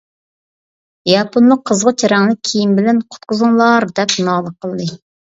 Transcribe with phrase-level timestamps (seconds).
[1.09, 4.89] ياپونلۇق قىزغۇچ رەڭلىك كىيىم بىلەن «قۇتقۇزۇڭلار» دەپ نالە قىلدى.